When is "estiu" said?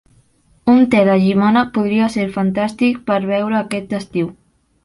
4.03-4.35